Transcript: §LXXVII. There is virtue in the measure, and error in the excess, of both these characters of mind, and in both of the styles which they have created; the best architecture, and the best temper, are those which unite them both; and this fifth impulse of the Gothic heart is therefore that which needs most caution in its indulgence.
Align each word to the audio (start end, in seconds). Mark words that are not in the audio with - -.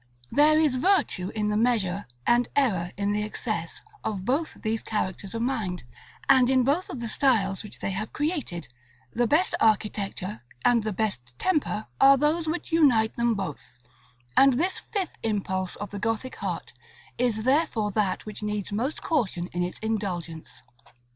§LXXVII. 0.03 0.35
There 0.35 0.59
is 0.59 0.75
virtue 0.77 1.29
in 1.35 1.49
the 1.49 1.55
measure, 1.57 2.07
and 2.25 2.49
error 2.55 2.91
in 2.97 3.11
the 3.11 3.21
excess, 3.21 3.81
of 4.03 4.25
both 4.25 4.59
these 4.63 4.81
characters 4.81 5.35
of 5.35 5.43
mind, 5.43 5.83
and 6.27 6.49
in 6.49 6.63
both 6.63 6.89
of 6.89 6.99
the 7.01 7.07
styles 7.07 7.61
which 7.61 7.81
they 7.81 7.91
have 7.91 8.11
created; 8.11 8.67
the 9.13 9.27
best 9.27 9.53
architecture, 9.61 10.41
and 10.65 10.83
the 10.83 10.91
best 10.91 11.37
temper, 11.37 11.85
are 12.01 12.17
those 12.17 12.47
which 12.47 12.71
unite 12.71 13.15
them 13.15 13.35
both; 13.35 13.77
and 14.35 14.53
this 14.53 14.79
fifth 14.79 15.19
impulse 15.21 15.75
of 15.75 15.91
the 15.91 15.99
Gothic 15.99 16.37
heart 16.37 16.73
is 17.19 17.43
therefore 17.43 17.91
that 17.91 18.25
which 18.25 18.41
needs 18.41 18.71
most 18.73 19.03
caution 19.03 19.49
in 19.53 19.61
its 19.61 19.77
indulgence. 19.83 20.63